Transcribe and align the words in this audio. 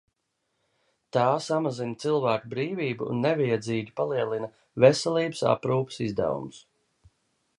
Tā 1.17 1.25
samazina 1.47 1.97
cilvēku 2.03 2.49
brīvību 2.53 3.11
un 3.11 3.21
nevajadzīgi 3.27 3.95
palielina 4.01 4.51
veselības 4.85 5.45
aprūpes 5.53 6.03
izdevumus. 6.09 6.65